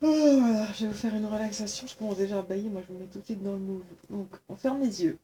[0.00, 1.86] voilà, je vais vous faire une relaxation.
[1.86, 2.68] Je commence déjà à bailler.
[2.68, 3.84] Moi, je me mets tout de suite dans le move.
[4.08, 5.18] Donc, on ferme les yeux.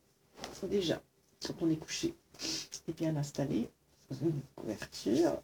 [0.65, 1.01] Déjà,
[1.47, 2.15] quand on est couché
[2.89, 3.69] et bien installé,
[4.21, 5.41] une couverture.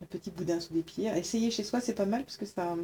[0.00, 1.06] Un petit boudin sous les pieds.
[1.16, 2.76] Essayer chez soi, c'est pas mal parce que ça,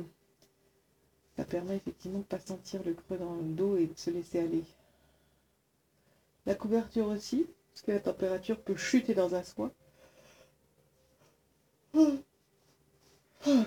[1.37, 4.11] ça permet effectivement de ne pas sentir le creux dans le dos et de se
[4.11, 4.65] laisser aller.
[6.47, 9.73] La couverture aussi, parce que la température peut chuter dans un soin.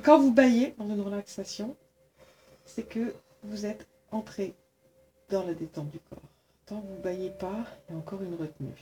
[0.04, 1.76] Quand vous baillez dans une relaxation,
[2.66, 4.54] c'est que vous êtes entré
[5.30, 6.20] dans la détente du corps.
[6.66, 8.76] Tant que vous ne baillez pas, il y a encore une retenue.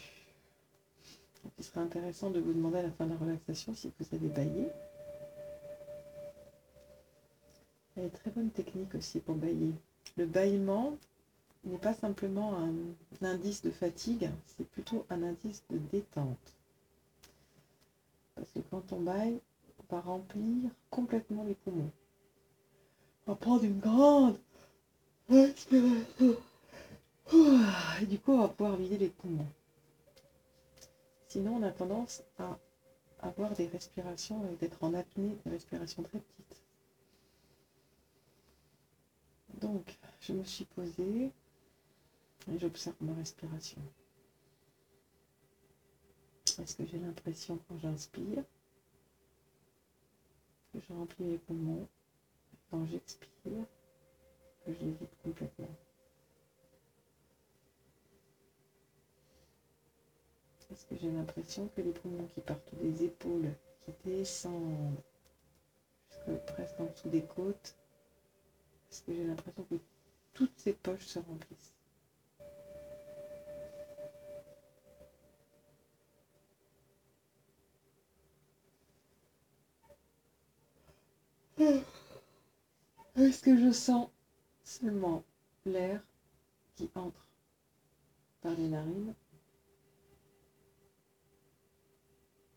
[1.58, 4.28] il serait intéressant de vous demander à la fin de la relaxation si vous avez
[4.28, 4.68] baillé.
[7.96, 9.72] Il y a une très bonne technique aussi pour bailler.
[10.16, 10.96] Le baillement
[11.64, 16.54] n'est pas simplement un indice de fatigue, c'est plutôt un indice de détente.
[18.34, 19.40] Parce que quand on baille,
[19.98, 21.90] remplir complètement les poumons.
[23.26, 24.38] On va prendre une grande.
[25.28, 25.52] Et
[28.06, 29.46] du coup, on va pouvoir vider les poumons.
[31.28, 32.58] Sinon, on a tendance à
[33.22, 36.62] avoir des respirations, d'être en apnée, des respirations très petites.
[39.60, 41.30] Donc, je me suis posée
[42.50, 43.80] et j'observe ma respiration.
[46.60, 48.42] Est-ce que j'ai l'impression quand j'inspire?
[50.74, 51.88] Je remplis mes poumons.
[52.70, 53.64] Quand j'expire
[54.64, 55.74] que je les vide complètement.
[60.72, 63.52] Est-ce que j'ai l'impression que les poumons qui partent des épaules,
[63.84, 64.94] qui descendent
[66.46, 67.74] presque en dessous des côtes,
[68.90, 69.74] est-ce que j'ai l'impression que
[70.32, 71.72] toutes ces poches se remplissent
[81.60, 84.08] Est-ce que je sens
[84.64, 85.22] seulement
[85.66, 86.02] l'air
[86.74, 87.28] qui entre
[88.40, 89.14] par les narines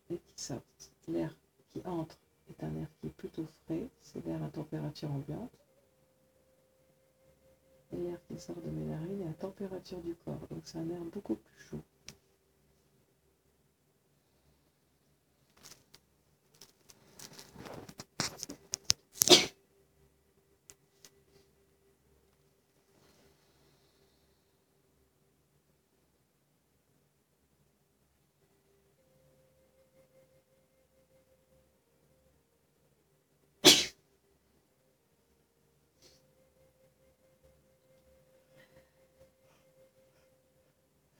[0.09, 0.61] et qui sort
[1.09, 1.35] L'air
[1.71, 2.17] qui entre
[2.49, 5.51] est un air qui est plutôt frais, c'est l'air à température ambiante.
[7.91, 10.89] Et l'air qui sort de mes narines est à température du corps, donc c'est un
[10.89, 11.83] air beaucoup plus chaud.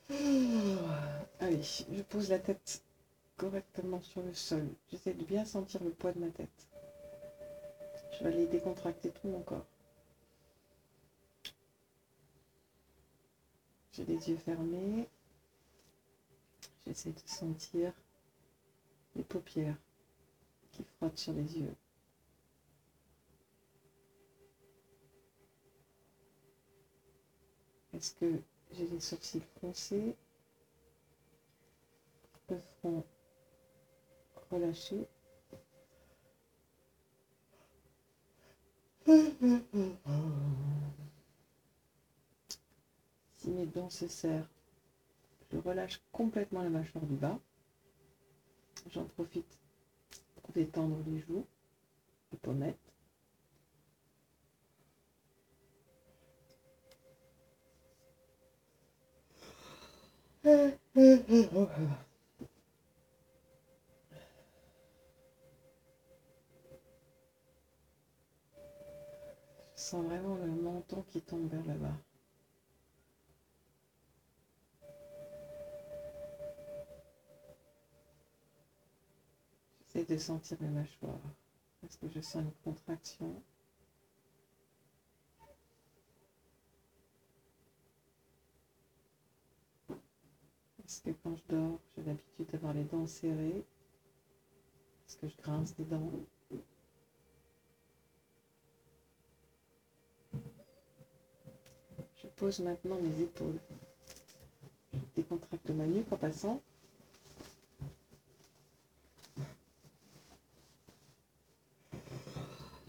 [0.10, 2.82] Je pose la tête
[3.38, 4.68] correctement sur le sol.
[4.92, 6.68] J'essaie de bien sentir le poids de ma tête.
[8.12, 9.66] Je vais aller décontracter tout mon corps.
[13.94, 15.08] J'ai les yeux fermés.
[16.86, 17.94] J'essaie de sentir
[19.16, 19.78] les paupières
[20.72, 21.76] qui frottent sur les yeux.
[27.94, 28.42] Est-ce que
[28.74, 30.16] j'ai les sourcils froncés
[32.50, 33.04] le front
[34.52, 35.08] relâché.
[43.38, 44.48] Si mes dents se serrent,
[45.52, 47.40] je relâche complètement la mâchoire du bas.
[48.92, 49.60] J'en profite
[50.36, 51.46] pour détendre les joues,
[52.32, 52.93] les pommettes.
[60.44, 60.74] Sens
[70.04, 71.96] vraiment le menton qui tombe vers le bas.
[79.94, 81.20] J'essaie de sentir mes mâchoires.
[81.86, 83.42] Est-ce que je sens une contraction?
[91.04, 93.64] Que quand je dors, j'ai l'habitude d'avoir les dents serrées
[95.08, 96.10] Est-ce que je grince des dents
[102.44, 103.58] pose maintenant mes épaules.
[104.94, 106.62] Je décontracte ma nuque en passant.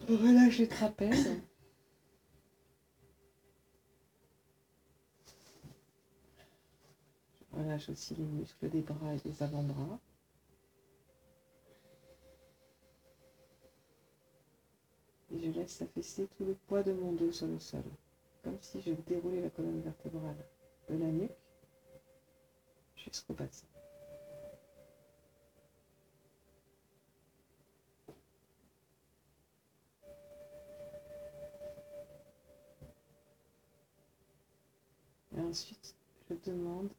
[0.08, 1.40] Je relâche les trapèzes.
[7.38, 9.98] Je relâche aussi les muscles des bras et des avant-bras.
[15.32, 17.82] Et je laisse s'affaisser tout le poids de mon dos sur le sol,
[18.44, 20.36] comme si je déroulais la colonne vertébrale
[20.88, 21.30] de la nuque
[22.96, 23.66] jusqu'au bassin.
[35.36, 35.96] Et ensuite,
[36.30, 36.90] je demande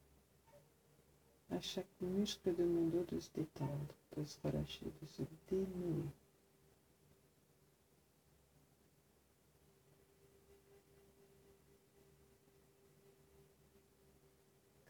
[1.51, 6.05] à chaque muscle de mon dos de se détendre, de se relâcher, de se dénouer.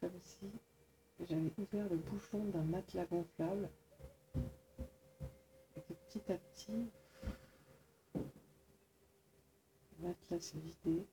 [0.00, 0.50] Comme si
[1.20, 3.68] j'avais ouvert le bouchon d'un matelas gonflable
[5.76, 6.90] et que petit à petit,
[8.14, 8.22] le
[10.08, 11.06] matelas se vidait,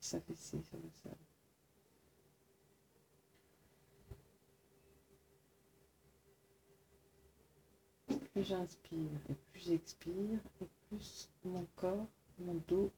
[0.00, 1.27] s'affaissait sur le sol.
[8.38, 12.06] Plus j'inspire et plus j'expire, et plus mon corps,
[12.38, 12.90] mon dos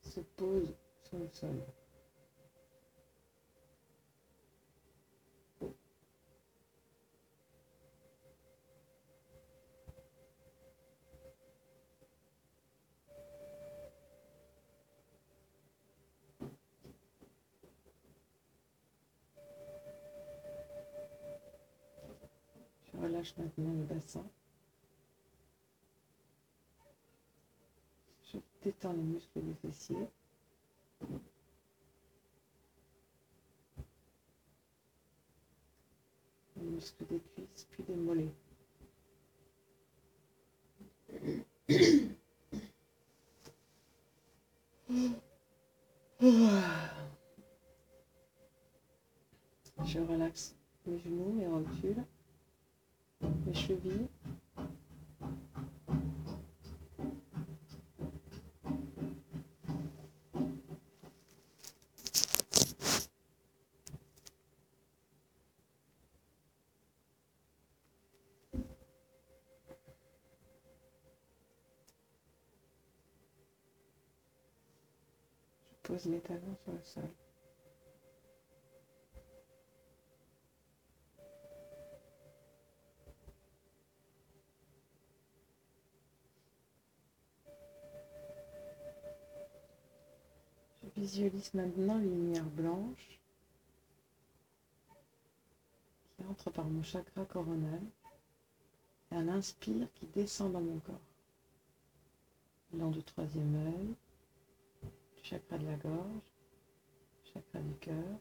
[0.00, 1.60] se pose sur le sol.
[23.18, 24.24] Relâche maintenant le bassin.
[28.32, 30.08] Je détends les muscles des fessiers.
[36.56, 38.32] Les muscles des cuisses, puis des mollets.
[49.84, 50.54] Je relaxe
[50.86, 52.04] mes genoux, mes rotules,
[53.54, 54.08] chevilles.
[75.70, 77.27] Je pose mes talons sur le sol.
[90.98, 93.20] Visualise maintenant une lumière blanche
[96.10, 97.80] qui entre par mon chakra coronal
[99.12, 101.00] et un inspire qui descend dans mon corps,
[102.74, 103.94] long du troisième œil,
[105.16, 106.32] du chakra de la gorge,
[107.32, 108.18] chakra du cœur,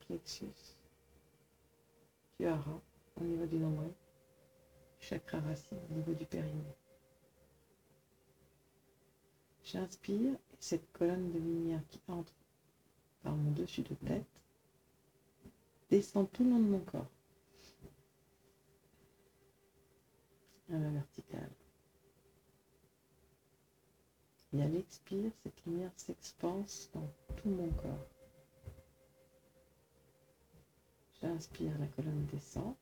[0.00, 0.76] du plexus,
[2.38, 2.80] du hara
[3.20, 3.92] au niveau du nombril,
[5.00, 6.74] du chakra racine au niveau du périnée.
[9.62, 12.32] J'inspire cette colonne de lumière qui entre
[13.22, 14.26] par mon dessus de tête
[15.90, 17.10] descend tout le long de mon corps
[20.70, 21.50] à la verticale.
[24.52, 28.06] Et à l'expire, cette lumière s'expanse dans tout mon corps.
[31.20, 32.74] J'inspire, la colonne descend.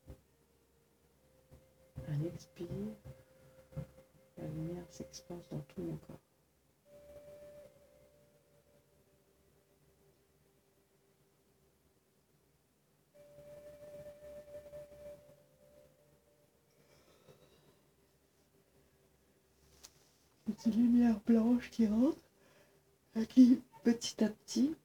[2.07, 2.67] À l'expire,
[4.37, 6.19] la lumière s'expanse dans tout mon corps.
[20.65, 21.13] Une
[21.69, 22.17] qui rentre
[23.15, 24.75] et qui petit à petit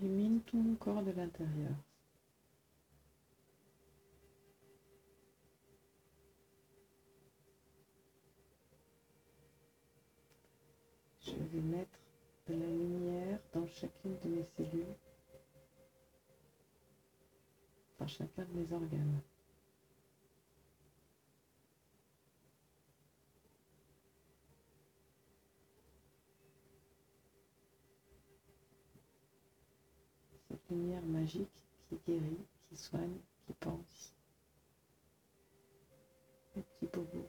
[0.00, 1.72] illumine tout mon corps de l'intérieur.
[11.20, 11.98] Je vais mettre
[12.48, 14.94] de la lumière dans chacune de mes cellules,
[17.98, 19.20] dans chacun de mes organes.
[30.48, 31.48] Cette lumière magique
[31.88, 34.14] qui guérit, qui soigne, qui pense.
[36.56, 37.28] Le petit bobo.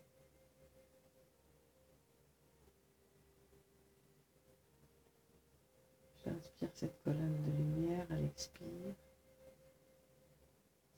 [6.26, 8.96] J'inspire cette colonne de lumière, elle expire.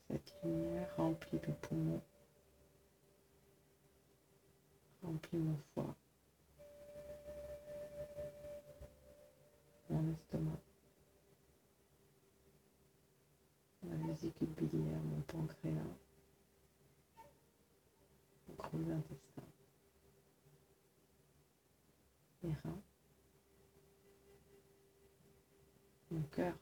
[0.08, 2.02] Cette lumière remplit mes poumons,
[5.02, 5.94] remplit mon foie,
[9.88, 10.60] mon estomac,
[13.84, 15.82] ma vésicule biliaire, mon pancréas,
[18.48, 19.42] mon rôle intestin.
[22.44, 22.82] Les reins.
[26.10, 26.54] Mon cœur.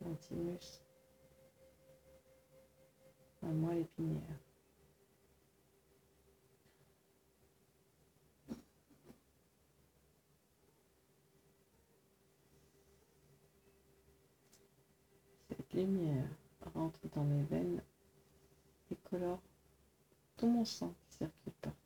[0.00, 0.82] Mon thymus.
[3.42, 4.22] Ma moelle épinière.
[15.48, 16.28] Cette lumière
[16.74, 17.82] rentre dans mes veines
[18.90, 19.40] et colore
[20.36, 21.81] tout mon sang qui circule partout.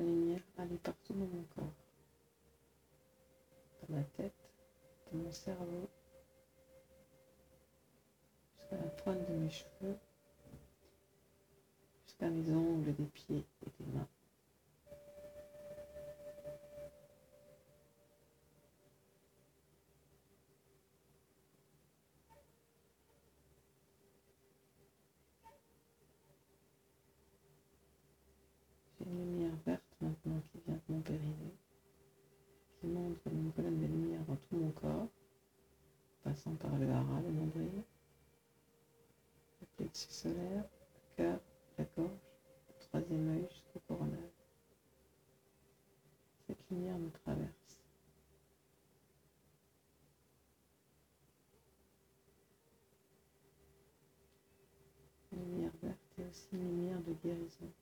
[0.00, 1.74] La lumière aller partout dans mon corps,
[3.82, 4.32] dans ma tête,
[5.12, 5.90] dans mon cerveau,
[8.56, 9.98] jusqu'à la pointe de mes cheveux,
[12.06, 14.08] jusqu'à mes ongles des pieds et des mains.
[28.98, 31.54] J'ai une lumière verte maintenant qui vient de mon périnée,
[32.78, 35.08] qui monte comme une colonne de lumière dans tout mon corps,
[36.22, 37.82] passant par le hara, le nombril,
[39.62, 39.66] le
[40.20, 41.40] solaire, le cœur,
[41.78, 42.10] la gorge,
[42.68, 44.30] le troisième œil jusqu'au coronal.
[46.46, 47.80] Cette lumière me traverse.
[55.32, 57.72] Lumière verte est aussi une lumière de guérison.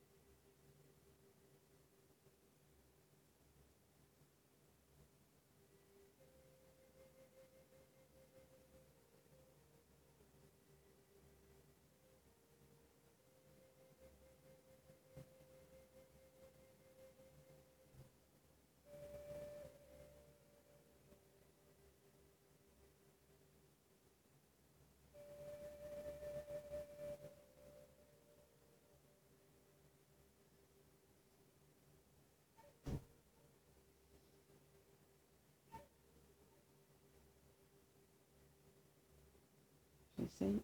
[40.38, 40.60] J'essaye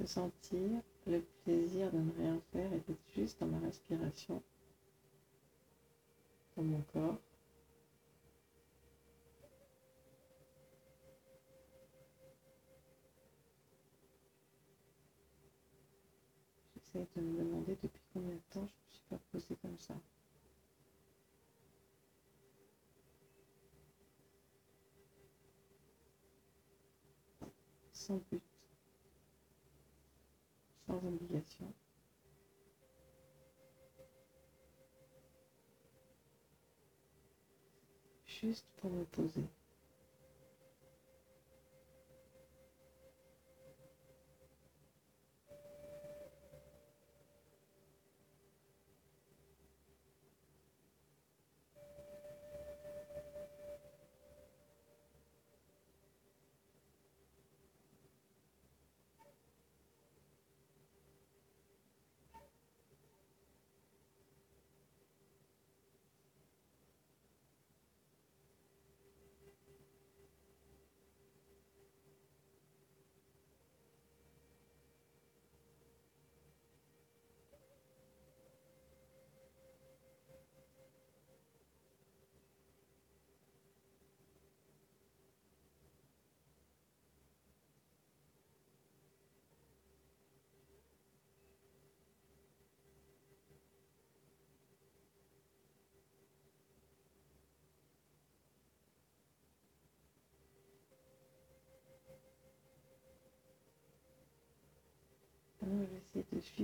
[0.00, 4.42] de sentir le plaisir de ne rien faire et d'être juste dans ma respiration,
[6.56, 7.20] dans mon corps.
[16.74, 19.78] J'essaie de me demander depuis combien de temps je ne me suis pas posée comme
[19.78, 19.94] ça.
[27.92, 28.49] Sans but,
[30.90, 31.72] sans obligation.
[38.26, 39.44] Juste pour me poser.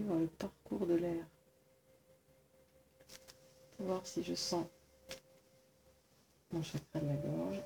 [0.00, 1.24] Le parcours de l'air.
[3.78, 4.66] Voir si je sens
[6.50, 7.62] mon chakra de la gorge.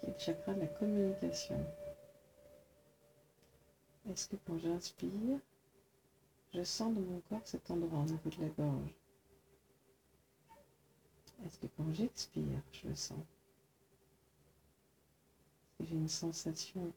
[0.00, 1.66] Qui est le chakra de la communication.
[4.08, 5.40] Est-ce que quand j'inspire,
[6.54, 8.94] je sens dans mon corps cet endroit au niveau de la gorge?
[11.44, 13.18] Est-ce que quand j'expire, je le sens?
[15.86, 16.92] J'ai une sensation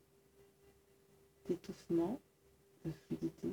[1.45, 2.19] d'étouffement,
[2.83, 3.49] de fluidité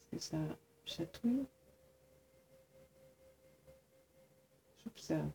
[0.00, 0.38] Est-ce que ça
[0.84, 1.46] chatouille
[4.84, 5.32] J'observe.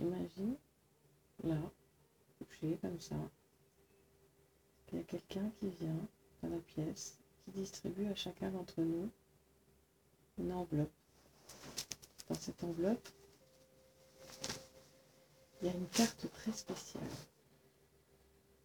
[0.00, 0.56] J'imagine,
[1.44, 1.56] là,
[2.60, 3.16] comme ça,
[4.86, 6.06] qu'il y a quelqu'un qui vient
[6.42, 9.10] dans la pièce, qui distribue à chacun d'entre nous
[10.38, 10.90] une enveloppe.
[12.28, 13.08] Dans cette enveloppe,
[15.60, 17.02] il y a une carte très spéciale.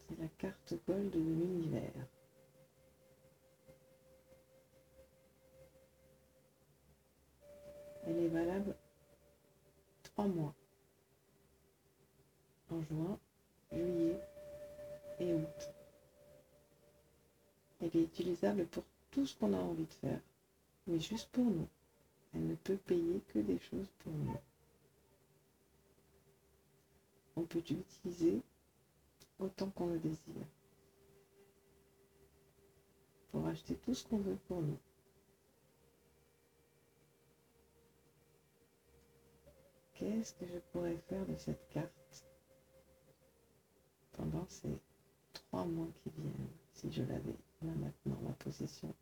[0.08, 2.08] C'est la carte gold de l'univers.
[8.08, 8.76] Elle est valable
[10.04, 10.54] trois mois
[12.70, 13.20] en juin,
[13.72, 14.20] juillet
[15.20, 15.70] et août.
[17.82, 20.20] Elle est utilisable pour tout ce qu'on a envie de faire,
[20.88, 21.68] mais juste pour nous.
[22.34, 24.38] Elle ne peut payer que des choses pour nous.
[27.38, 28.42] On peut l'utiliser
[29.40, 30.48] autant qu'on le désire
[33.32, 34.78] pour acheter tout ce qu'on veut pour nous.
[39.96, 42.05] Qu'est-ce que je pourrais faire de cette carte?
[44.18, 44.70] Pendant ces
[45.34, 48.94] trois mois qui viennent, si je l'avais là maintenant, ma possession,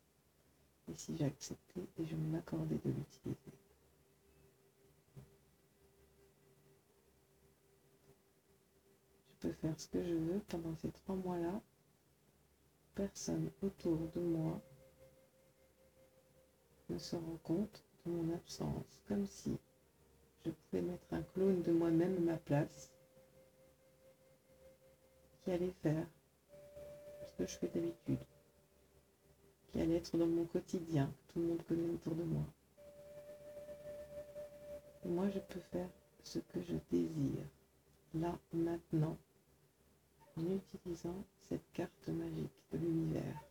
[0.91, 3.37] et si j'acceptais et je m'accordais de l'utiliser.
[9.29, 11.61] Je peux faire ce que je veux pendant ces trois mois-là.
[12.95, 14.61] Personne autour de moi
[16.89, 19.57] ne se rend compte de mon absence, comme si
[20.45, 22.92] je pouvais mettre un clone de moi-même à ma place
[25.51, 26.05] allait faire
[27.27, 28.25] ce que je fais d'habitude,
[29.71, 32.45] qui allait être dans mon quotidien, que tout le monde connaît autour de moi.
[35.05, 35.89] moi, je peux faire
[36.23, 37.45] ce que je désire,
[38.15, 39.17] là, maintenant,
[40.37, 43.43] en utilisant cette carte magique de l'univers.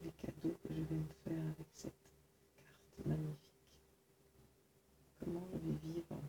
[0.00, 3.50] Les cadeaux que je vais me faire avec cette carte magnifique.
[5.20, 6.20] Comment je vais vivre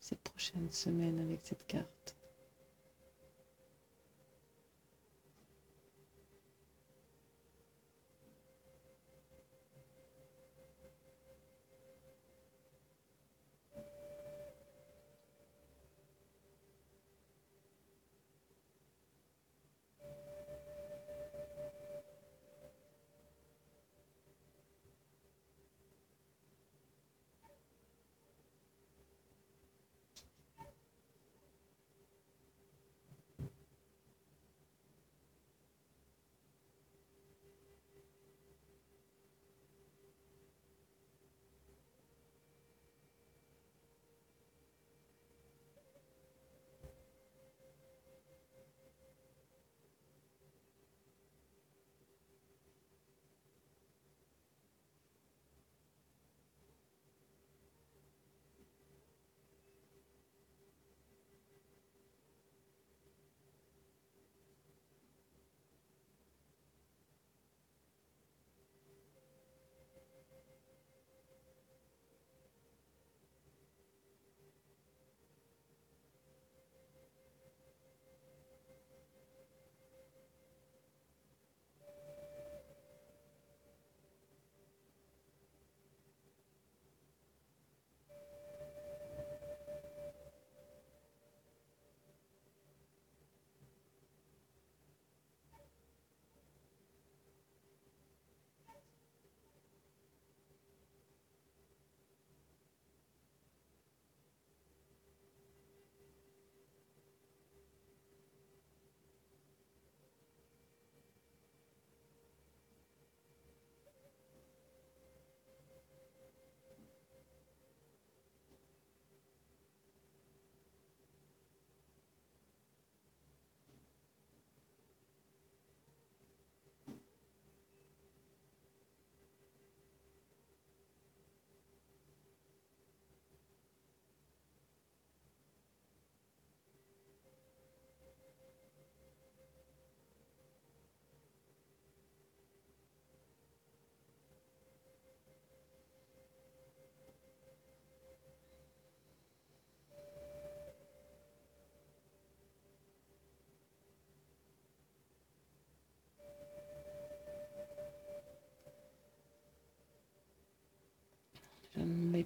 [0.00, 2.15] ces prochaines semaines avec cette carte?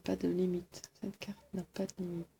[0.00, 0.82] Pas de limite.
[1.00, 2.39] Cette carte n'a pas de limite.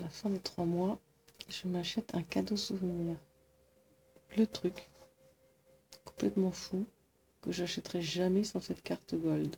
[0.00, 0.98] La fin des trois mois,
[1.48, 3.16] je m'achète un cadeau souvenir.
[4.36, 4.88] Le truc,
[6.04, 6.86] complètement fou,
[7.42, 9.56] que j'achèterai jamais sans cette carte gold.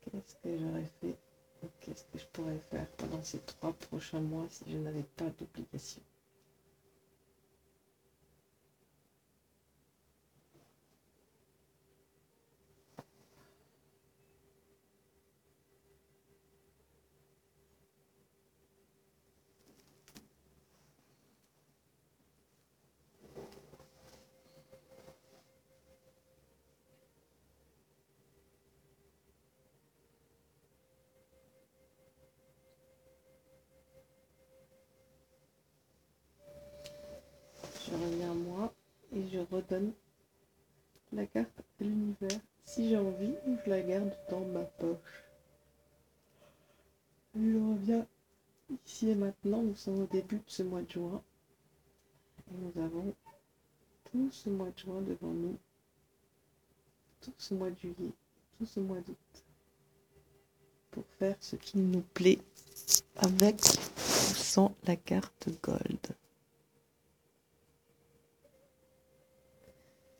[0.00, 1.16] Qu'est-ce que j'aurais fait?
[1.80, 6.02] Qu'est-ce que je pourrais faire pendant ces trois prochains mois si je n'avais pas d'obligation
[37.88, 38.74] Je reviens à moi
[39.14, 39.92] et je redonne
[41.12, 42.40] la carte de l'univers.
[42.64, 45.24] Si j'ai envie, je la garde dans ma poche.
[47.34, 48.06] Je reviens
[48.84, 49.62] ici et maintenant.
[49.62, 51.22] Nous sommes au début de ce mois de juin.
[52.48, 53.14] Et nous avons
[54.04, 55.56] tout ce mois de juin devant nous.
[57.20, 58.12] Tout ce mois de juillet.
[58.58, 59.44] Tout ce mois d'août.
[60.90, 62.38] Pour faire ce qui nous plaît
[63.16, 66.15] avec ou sans la carte gold.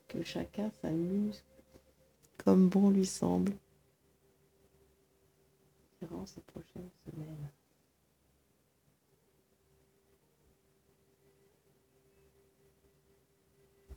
[0.07, 1.43] Que chacun s'amuse
[2.37, 3.53] comme bon lui semble
[6.01, 7.49] durant ces prochaines semaines.